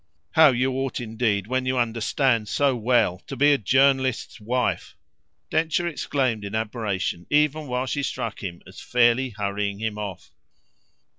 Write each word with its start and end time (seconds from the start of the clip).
"How 0.31 0.49
you 0.49 0.71
ought 0.77 0.99
indeed, 0.99 1.45
when 1.45 1.67
you 1.67 1.77
understand 1.77 2.47
so 2.49 2.75
well, 2.75 3.19
to 3.27 3.35
be 3.35 3.53
a 3.53 3.59
journalist's 3.59 4.41
wife!" 4.41 4.95
Densher 5.51 5.85
exclaimed 5.85 6.43
in 6.43 6.55
admiration 6.55 7.27
even 7.29 7.67
while 7.67 7.85
she 7.85 8.01
struck 8.01 8.41
him 8.43 8.63
as 8.65 8.81
fairly 8.81 9.29
hurrying 9.29 9.77
him 9.77 9.99
off. 9.99 10.31